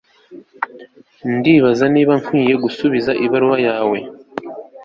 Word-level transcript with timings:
Ndibaza 1.35 1.85
niba 1.95 2.13
nkwiye 2.21 2.53
gusubiza 2.63 3.11
ibaruwa 3.25 3.57
ye 3.63 3.71